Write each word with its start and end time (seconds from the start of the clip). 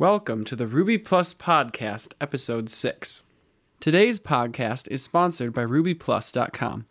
Welcome 0.00 0.44
to 0.44 0.54
the 0.54 0.68
Ruby 0.68 0.96
Plus 0.96 1.34
Podcast, 1.34 2.14
Episode 2.20 2.70
6. 2.70 3.24
Today's 3.80 4.20
podcast 4.20 4.86
is 4.92 5.02
sponsored 5.02 5.52
by 5.52 5.64
RubyPlus.com. 5.64 6.86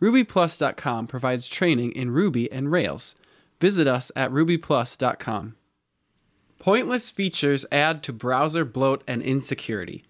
RubyPlus.com 0.00 1.08
provides 1.08 1.48
training 1.48 1.90
in 1.90 2.12
Ruby 2.12 2.52
and 2.52 2.70
Rails. 2.70 3.16
Visit 3.60 3.88
us 3.88 4.12
at 4.14 4.30
RubyPlus.com. 4.30 5.56
Pointless 6.60 7.10
features 7.10 7.66
add 7.72 8.00
to 8.04 8.12
browser 8.12 8.64
bloat 8.64 9.02
and 9.08 9.22
insecurity. 9.22 10.04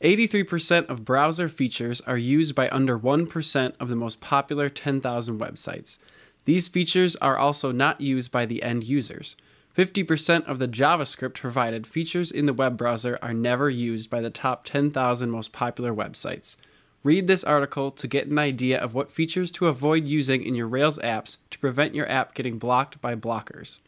83% 0.00 0.86
of 0.86 1.04
browser 1.04 1.50
features 1.50 2.00
are 2.06 2.16
used 2.16 2.54
by 2.54 2.70
under 2.70 2.98
1% 2.98 3.74
of 3.78 3.90
the 3.90 3.96
most 3.96 4.22
popular 4.22 4.70
10,000 4.70 5.38
websites. 5.38 5.98
These 6.46 6.68
features 6.68 7.16
are 7.16 7.36
also 7.36 7.70
not 7.70 8.00
used 8.00 8.32
by 8.32 8.46
the 8.46 8.62
end 8.62 8.84
users. 8.84 9.36
50% 9.78 10.44
of 10.46 10.58
the 10.58 10.66
JavaScript 10.66 11.34
provided 11.34 11.86
features 11.86 12.32
in 12.32 12.46
the 12.46 12.52
web 12.52 12.76
browser 12.76 13.16
are 13.22 13.32
never 13.32 13.70
used 13.70 14.10
by 14.10 14.20
the 14.20 14.28
top 14.28 14.64
10,000 14.64 15.30
most 15.30 15.52
popular 15.52 15.94
websites. 15.94 16.56
Read 17.04 17.28
this 17.28 17.44
article 17.44 17.92
to 17.92 18.08
get 18.08 18.26
an 18.26 18.40
idea 18.40 18.76
of 18.76 18.92
what 18.92 19.12
features 19.12 19.52
to 19.52 19.68
avoid 19.68 20.04
using 20.04 20.42
in 20.42 20.56
your 20.56 20.66
Rails 20.66 20.98
apps 20.98 21.36
to 21.50 21.60
prevent 21.60 21.94
your 21.94 22.10
app 22.10 22.34
getting 22.34 22.58
blocked 22.58 23.00
by 23.00 23.14
blockers. 23.14 23.78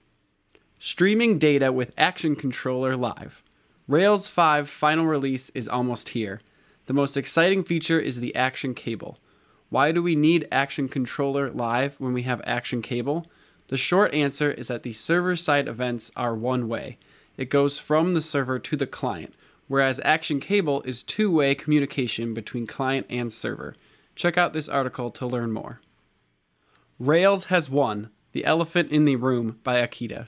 Streaming 0.79 1.39
data 1.39 1.73
with 1.73 1.93
Action 1.99 2.37
Controller 2.37 2.97
Live. 2.97 3.43
Rails 3.89 4.29
5 4.29 4.71
final 4.71 5.07
release 5.07 5.51
is 5.57 5.67
almost 5.67 6.11
here. 6.11 6.41
The 6.87 6.93
most 6.93 7.17
exciting 7.17 7.65
feature 7.65 7.99
is 7.99 8.21
the 8.21 8.37
Action 8.37 8.75
Cable. 8.75 9.19
Why 9.71 9.91
do 9.91 10.05
we 10.05 10.15
need 10.15 10.47
Action 10.53 10.89
Controller 10.89 11.51
Live 11.51 11.97
when 11.99 12.13
we 12.13 12.23
have 12.23 12.41
Action 12.45 12.81
Cable? 12.81 13.27
The 13.71 13.77
short 13.77 14.13
answer 14.13 14.51
is 14.51 14.67
that 14.67 14.83
the 14.83 14.93
server 14.93 15.37
side 15.37 15.69
events 15.69 16.11
are 16.17 16.35
one 16.35 16.67
way. 16.67 16.99
It 17.37 17.51
goes 17.51 17.79
from 17.79 18.15
the 18.15 18.21
server 18.21 18.59
to 18.59 18.77
the 18.77 18.87
client, 18.87 19.33
whereas 19.69 20.01
Action 20.05 20.41
Cable 20.41 20.83
is 20.83 21.05
two 21.05 21.31
way 21.31 21.55
communication 21.55 22.35
between 22.35 22.67
client 22.67 23.07
and 23.09 23.33
server. 23.33 23.77
Check 24.17 24.37
out 24.37 24.55
this 24.55 24.69
article 24.69 25.13
to 25.13 25.25
learn 25.25 25.53
more. 25.53 25.81
Rails 26.99 27.45
has 27.45 27.71
won 27.71 28.11
The 28.33 28.45
Elephant 28.45 28.91
in 28.91 29.05
the 29.05 29.15
Room 29.15 29.61
by 29.63 29.81
Akita. 29.81 30.27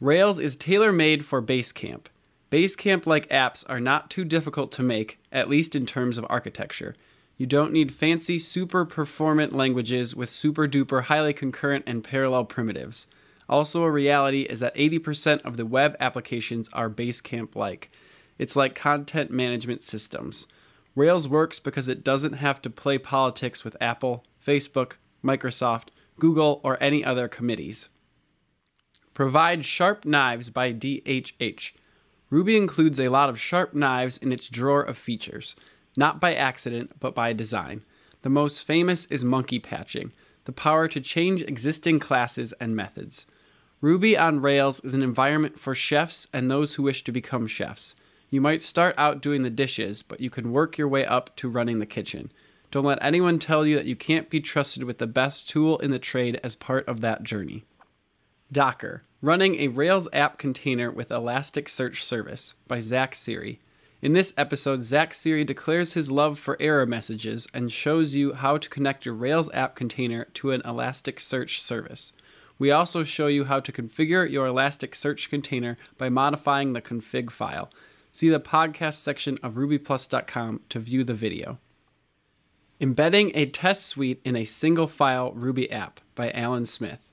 Rails 0.00 0.38
is 0.38 0.56
tailor 0.56 0.90
made 0.90 1.26
for 1.26 1.42
Basecamp. 1.42 2.06
Basecamp 2.50 3.04
like 3.04 3.28
apps 3.28 3.62
are 3.68 3.78
not 3.78 4.08
too 4.08 4.24
difficult 4.24 4.72
to 4.72 4.82
make, 4.82 5.20
at 5.30 5.50
least 5.50 5.76
in 5.76 5.84
terms 5.84 6.16
of 6.16 6.24
architecture. 6.30 6.94
You 7.40 7.46
don't 7.46 7.72
need 7.72 7.90
fancy, 7.90 8.38
super 8.38 8.84
performant 8.84 9.54
languages 9.54 10.14
with 10.14 10.28
super 10.28 10.68
duper 10.68 11.04
highly 11.04 11.32
concurrent 11.32 11.84
and 11.86 12.04
parallel 12.04 12.44
primitives. 12.44 13.06
Also, 13.48 13.82
a 13.82 13.90
reality 13.90 14.42
is 14.42 14.60
that 14.60 14.74
80% 14.74 15.40
of 15.40 15.56
the 15.56 15.64
web 15.64 15.96
applications 15.98 16.68
are 16.74 16.90
Basecamp 16.90 17.56
like. 17.56 17.90
It's 18.36 18.56
like 18.56 18.74
content 18.74 19.30
management 19.30 19.82
systems. 19.82 20.48
Rails 20.94 21.26
works 21.26 21.58
because 21.58 21.88
it 21.88 22.04
doesn't 22.04 22.34
have 22.34 22.60
to 22.60 22.68
play 22.68 22.98
politics 22.98 23.64
with 23.64 23.74
Apple, 23.80 24.22
Facebook, 24.46 24.96
Microsoft, 25.24 25.88
Google, 26.18 26.60
or 26.62 26.76
any 26.78 27.02
other 27.02 27.26
committees. 27.26 27.88
Provide 29.14 29.64
Sharp 29.64 30.04
Knives 30.04 30.50
by 30.50 30.74
DHH. 30.74 31.72
Ruby 32.28 32.58
includes 32.58 33.00
a 33.00 33.08
lot 33.08 33.30
of 33.30 33.40
sharp 33.40 33.72
knives 33.72 34.18
in 34.18 34.30
its 34.30 34.50
drawer 34.50 34.82
of 34.82 34.98
features 34.98 35.56
not 35.96 36.20
by 36.20 36.34
accident, 36.34 36.92
but 37.00 37.14
by 37.14 37.32
design. 37.32 37.82
The 38.22 38.30
most 38.30 38.64
famous 38.64 39.06
is 39.06 39.24
monkey 39.24 39.58
patching, 39.58 40.12
the 40.44 40.52
power 40.52 40.88
to 40.88 41.00
change 41.00 41.42
existing 41.42 42.00
classes 42.00 42.52
and 42.54 42.76
methods. 42.76 43.26
Ruby 43.80 44.16
on 44.16 44.40
Rails 44.40 44.80
is 44.84 44.92
an 44.92 45.02
environment 45.02 45.58
for 45.58 45.74
chefs 45.74 46.28
and 46.32 46.50
those 46.50 46.74
who 46.74 46.82
wish 46.82 47.02
to 47.04 47.12
become 47.12 47.46
chefs. 47.46 47.94
You 48.28 48.40
might 48.40 48.62
start 48.62 48.94
out 48.98 49.22
doing 49.22 49.42
the 49.42 49.50
dishes, 49.50 50.02
but 50.02 50.20
you 50.20 50.30
can 50.30 50.52
work 50.52 50.76
your 50.76 50.86
way 50.86 51.04
up 51.04 51.34
to 51.36 51.48
running 51.48 51.78
the 51.78 51.86
kitchen. 51.86 52.30
Don't 52.70 52.84
let 52.84 53.02
anyone 53.02 53.38
tell 53.38 53.66
you 53.66 53.74
that 53.76 53.86
you 53.86 53.96
can't 53.96 54.30
be 54.30 54.38
trusted 54.38 54.84
with 54.84 54.98
the 54.98 55.06
best 55.06 55.48
tool 55.48 55.78
in 55.78 55.90
the 55.90 55.98
trade 55.98 56.38
as 56.44 56.54
part 56.54 56.86
of 56.86 57.00
that 57.00 57.24
journey. 57.24 57.64
Docker, 58.52 59.02
running 59.22 59.56
a 59.56 59.68
Rails 59.68 60.08
app 60.12 60.38
container 60.38 60.90
with 60.90 61.08
Elasticsearch 61.08 62.02
Service 62.02 62.54
by 62.68 62.80
Zach 62.80 63.14
Siri. 63.14 63.60
In 64.02 64.14
this 64.14 64.32
episode, 64.38 64.82
Zach 64.82 65.12
Siri 65.12 65.44
declares 65.44 65.92
his 65.92 66.10
love 66.10 66.38
for 66.38 66.56
error 66.58 66.86
messages 66.86 67.46
and 67.52 67.70
shows 67.70 68.14
you 68.14 68.32
how 68.32 68.56
to 68.56 68.68
connect 68.70 69.04
your 69.04 69.14
Rails 69.14 69.50
app 69.52 69.74
container 69.74 70.24
to 70.34 70.52
an 70.52 70.62
Elasticsearch 70.62 71.58
service. 71.60 72.14
We 72.58 72.70
also 72.70 73.04
show 73.04 73.26
you 73.26 73.44
how 73.44 73.60
to 73.60 73.72
configure 73.72 74.28
your 74.28 74.48
Elasticsearch 74.48 75.28
container 75.28 75.76
by 75.98 76.08
modifying 76.08 76.72
the 76.72 76.80
config 76.80 77.30
file. 77.30 77.70
See 78.10 78.30
the 78.30 78.40
podcast 78.40 78.94
section 78.94 79.38
of 79.42 79.54
rubyplus.com 79.54 80.60
to 80.70 80.78
view 80.78 81.04
the 81.04 81.14
video. 81.14 81.58
Embedding 82.80 83.32
a 83.34 83.44
test 83.44 83.84
suite 83.84 84.22
in 84.24 84.34
a 84.34 84.46
single 84.46 84.86
file 84.86 85.32
Ruby 85.32 85.70
app 85.70 86.00
by 86.14 86.30
Alan 86.30 86.64
Smith. 86.64 87.12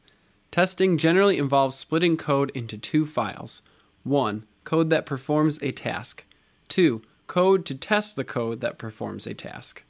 Testing 0.52 0.98
generally 0.98 1.38
involves 1.38 1.76
splitting 1.76 2.16
code 2.16 2.50
into 2.52 2.78
two 2.78 3.06
files. 3.06 3.62
One, 4.04 4.46
code 4.64 4.90
that 4.92 5.06
performs 5.06 5.62
a 5.62 5.74
task, 5.74 6.24
2. 6.70 7.02
Code 7.28 7.66
to 7.66 7.76
test 7.76 8.16
the 8.16 8.24
code 8.24 8.62
that 8.62 8.78
performs 8.78 9.28
a 9.28 9.34
task. 9.34 9.84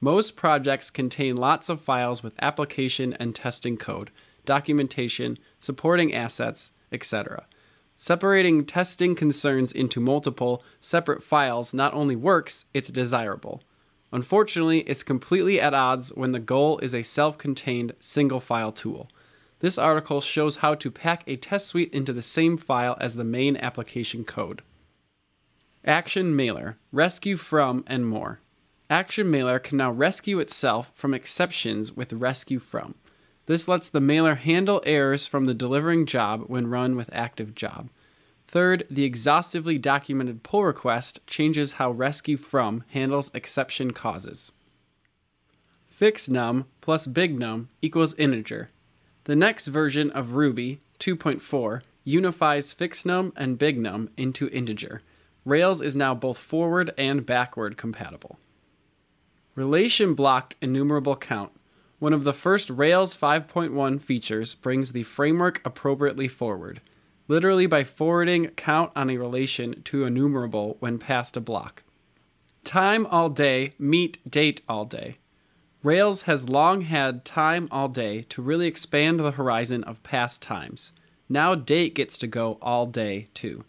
Most 0.00 0.36
projects 0.36 0.90
contain 0.90 1.36
lots 1.36 1.68
of 1.68 1.80
files 1.80 2.22
with 2.22 2.34
application 2.40 3.12
and 3.14 3.34
testing 3.34 3.76
code, 3.76 4.10
documentation, 4.44 5.38
supporting 5.58 6.14
assets, 6.14 6.72
etc. 6.92 7.46
Separating 7.96 8.64
testing 8.64 9.16
concerns 9.16 9.72
into 9.72 10.00
multiple, 10.00 10.62
separate 10.78 11.22
files 11.22 11.74
not 11.74 11.92
only 11.94 12.14
works, 12.14 12.66
it's 12.72 12.90
desirable. 12.90 13.60
Unfortunately, 14.12 14.80
it's 14.80 15.02
completely 15.02 15.60
at 15.60 15.74
odds 15.74 16.10
when 16.14 16.32
the 16.32 16.38
goal 16.38 16.78
is 16.78 16.94
a 16.94 17.02
self 17.02 17.36
contained 17.36 17.92
single 17.98 18.40
file 18.40 18.72
tool. 18.72 19.10
This 19.60 19.76
article 19.76 20.20
shows 20.20 20.56
how 20.56 20.76
to 20.76 20.90
pack 20.90 21.24
a 21.26 21.36
test 21.36 21.66
suite 21.66 21.92
into 21.92 22.12
the 22.12 22.22
same 22.22 22.56
file 22.56 22.96
as 23.00 23.16
the 23.16 23.24
main 23.24 23.56
application 23.56 24.22
code. 24.22 24.62
Action 25.86 26.34
Mailer, 26.34 26.76
Rescue 26.90 27.36
From, 27.36 27.84
and 27.86 28.06
more. 28.06 28.40
Action 28.90 29.30
Mailer 29.30 29.58
can 29.58 29.78
now 29.78 29.92
rescue 29.92 30.40
itself 30.40 30.90
from 30.94 31.14
exceptions 31.14 31.92
with 31.92 32.12
Rescue 32.12 32.58
From. 32.58 32.96
This 33.46 33.68
lets 33.68 33.88
the 33.88 34.00
mailer 34.00 34.34
handle 34.34 34.82
errors 34.84 35.26
from 35.26 35.44
the 35.44 35.54
delivering 35.54 36.04
job 36.04 36.44
when 36.48 36.66
run 36.66 36.96
with 36.96 37.08
active 37.12 37.54
job. 37.54 37.90
Third, 38.46 38.86
the 38.90 39.04
exhaustively 39.04 39.78
documented 39.78 40.42
pull 40.42 40.64
request 40.64 41.20
changes 41.26 41.72
how 41.74 41.92
Rescue 41.92 42.36
From 42.36 42.82
handles 42.88 43.30
exception 43.32 43.92
causes. 43.92 44.52
FixNum 45.90 46.66
plus 46.80 47.06
BigNum 47.06 47.68
equals 47.82 48.14
integer. 48.14 48.68
The 49.24 49.36
next 49.36 49.66
version 49.66 50.10
of 50.10 50.34
Ruby, 50.34 50.80
2.4, 50.98 51.82
unifies 52.04 52.74
FixNum 52.74 53.32
and 53.36 53.58
BigNum 53.58 54.08
into 54.16 54.48
integer. 54.48 55.02
Rails 55.48 55.80
is 55.80 55.96
now 55.96 56.14
both 56.14 56.36
forward 56.36 56.92
and 56.98 57.24
backward 57.24 57.78
compatible. 57.78 58.38
Relation 59.54 60.12
blocked 60.12 60.56
enumerable 60.60 61.16
count. 61.16 61.52
One 61.98 62.12
of 62.12 62.24
the 62.24 62.34
first 62.34 62.68
Rails 62.68 63.16
5.1 63.16 63.98
features 63.98 64.54
brings 64.54 64.92
the 64.92 65.04
framework 65.04 65.62
appropriately 65.64 66.28
forward, 66.28 66.82
literally 67.28 67.64
by 67.64 67.82
forwarding 67.82 68.48
count 68.48 68.92
on 68.94 69.08
a 69.08 69.16
relation 69.16 69.82
to 69.84 70.04
enumerable 70.04 70.76
when 70.80 70.98
past 70.98 71.34
a 71.34 71.40
block. 71.40 71.82
Time 72.62 73.06
all 73.06 73.30
day 73.30 73.72
meet 73.78 74.30
date 74.30 74.60
all 74.68 74.84
day. 74.84 75.16
Rails 75.82 76.22
has 76.22 76.50
long 76.50 76.82
had 76.82 77.24
time 77.24 77.68
all 77.70 77.88
day 77.88 78.20
to 78.28 78.42
really 78.42 78.66
expand 78.66 79.18
the 79.18 79.30
horizon 79.30 79.82
of 79.84 80.02
past 80.02 80.42
times. 80.42 80.92
Now 81.26 81.54
date 81.54 81.94
gets 81.94 82.18
to 82.18 82.26
go 82.26 82.58
all 82.60 82.84
day 82.84 83.28
too. 83.32 83.64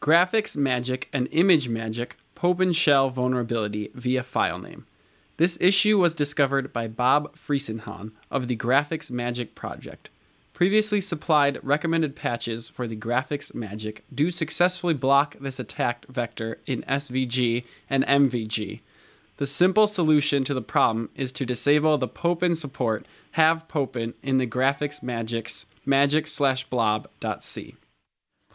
GraphicsMagick 0.00 1.04
and 1.12 1.30
ImageMagick 1.30 2.12
Popen 2.34 2.72
Shell 2.72 3.10
vulnerability 3.10 3.90
via 3.94 4.22
file 4.22 4.58
name. 4.58 4.86
This 5.38 5.58
issue 5.60 5.98
was 5.98 6.14
discovered 6.14 6.72
by 6.72 6.86
Bob 6.86 7.34
Friesenhahn 7.34 8.12
of 8.30 8.46
the 8.46 8.56
GraphicsMagick 8.56 9.54
project. 9.54 10.10
Previously 10.52 11.00
supplied 11.00 11.58
recommended 11.62 12.16
patches 12.16 12.68
for 12.68 12.86
the 12.86 12.96
GraphicsMagick 12.96 14.00
do 14.14 14.30
successfully 14.30 14.94
block 14.94 15.36
this 15.40 15.58
attack 15.58 16.06
vector 16.06 16.58
in 16.66 16.82
SVG 16.82 17.64
and 17.90 18.06
MVG. 18.06 18.80
The 19.36 19.46
simple 19.46 19.86
solution 19.86 20.44
to 20.44 20.54
the 20.54 20.62
problem 20.62 21.10
is 21.14 21.32
to 21.32 21.44
disable 21.44 21.98
the 21.98 22.08
Popen 22.08 22.54
support 22.54 23.06
have 23.32 23.68
Popen 23.68 24.14
in 24.22 24.38
the 24.38 24.46
GraphicsMagick's 24.46 25.66
magic 25.84 26.26
slash 26.26 26.64
blob.c 26.64 27.74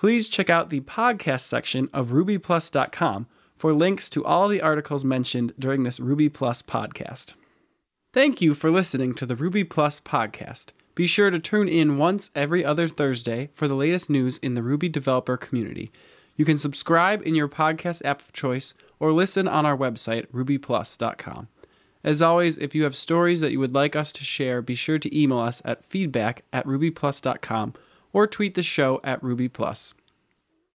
please 0.02 0.28
check 0.28 0.50
out 0.50 0.72
the 0.72 0.82
podcast 0.82 1.42
section 1.42 1.88
of 1.94 2.08
rubyplus.com 2.08 3.28
for 3.56 3.72
links 3.72 4.10
to 4.10 4.26
all 4.26 4.48
the 4.48 4.60
articles 4.60 5.06
mentioned 5.06 5.54
during 5.60 5.84
this 5.84 6.00
Ruby 6.00 6.28
Plus 6.28 6.64
podcast. 6.64 7.36
Thank 8.12 8.42
you 8.42 8.56
for 8.56 8.72
listening 8.72 9.14
to 9.14 9.28
the 9.28 9.36
Ruby 9.36 9.64
Plus 9.64 10.00
podcast. 10.00 10.70
Be 10.96 11.06
sure 11.06 11.30
to 11.30 11.38
tune 11.38 11.70
in 11.70 12.00
once 12.00 12.32
every 12.34 12.66
other 12.66 12.88
Thursday 12.88 13.52
for 13.54 13.68
the 13.68 13.76
latest 13.76 14.10
news 14.10 14.40
in 14.40 14.56
the 14.56 14.64
Ruby 14.64 14.90
developer 14.90 15.38
community. 15.38 15.92
You 16.36 16.46
can 16.46 16.58
subscribe 16.58 17.22
in 17.22 17.36
your 17.36 17.48
podcast 17.48 18.04
app 18.04 18.22
of 18.22 18.34
choice 18.34 18.74
or 19.00 19.12
listen 19.12 19.48
on 19.48 19.68
our 19.68 19.78
website, 19.78 20.26
rubyplus.com. 20.32 21.48
As 22.04 22.24
always, 22.24 22.58
if 22.58 22.74
you 22.74 22.86
have 22.86 22.96
stories 22.96 23.42
that 23.42 23.52
you 23.52 23.60
would 23.60 23.76
like 23.76 23.96
us 23.96 24.12
to 24.14 24.24
share, 24.24 24.64
be 24.64 24.74
sure 24.74 24.98
to 24.98 25.16
email 25.16 25.38
us 25.38 25.62
at 25.64 25.86
feedback 25.86 26.44
at 26.52 26.66
rubyplus.com 26.66 27.76
or 28.14 28.28
tweet 28.28 28.56
the 28.56 28.64
show 28.64 29.00
at 29.04 29.22
rubyplus. 29.22 29.94